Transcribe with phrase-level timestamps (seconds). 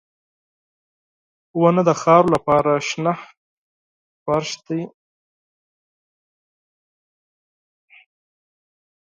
[1.61, 3.13] •ونه د خاورو لپاره شنه
[4.25, 4.81] فرش دی.